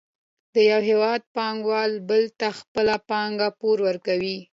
د 0.53 0.55
یو 0.71 0.81
هېواد 0.89 1.21
پانګوال 1.35 1.91
بل 2.09 2.23
ته 2.39 2.47
خپله 2.59 2.95
پانګه 3.09 3.47
پور 3.59 3.77
ورکوي 3.87 4.37